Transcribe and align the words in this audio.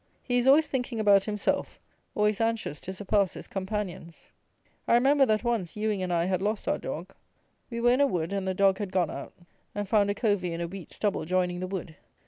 He 0.23 0.39
is 0.39 0.47
always 0.47 0.65
thinking 0.65 0.99
about 0.99 1.25
himself; 1.25 1.79
always 2.15 2.41
anxious 2.41 2.79
to 2.81 2.91
surpass 2.91 3.35
his 3.35 3.47
companions. 3.47 4.29
I 4.87 4.95
remember 4.95 5.27
that, 5.27 5.43
once, 5.43 5.77
Ewing 5.77 6.01
and 6.01 6.11
I 6.11 6.25
had 6.25 6.41
lost 6.41 6.67
our 6.67 6.79
dog. 6.79 7.13
We 7.69 7.81
were 7.81 7.91
in 7.91 8.01
a 8.01 8.07
wood, 8.07 8.33
and 8.33 8.47
the 8.47 8.55
dog 8.55 8.79
had 8.79 8.91
gone 8.91 9.11
out, 9.11 9.33
and 9.75 9.87
found 9.87 10.09
a 10.09 10.15
covey 10.15 10.53
in 10.53 10.59
a 10.61 10.67
wheat 10.67 10.89
stubble 10.89 11.23
joining 11.25 11.59
the 11.59 11.67
wood. 11.67 11.97